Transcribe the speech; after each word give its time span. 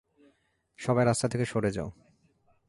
সবাই 0.79 1.03
রাস্তা 1.05 1.27
থেকে 1.27 1.45
সরে 1.45 1.71
যাও! 1.71 1.89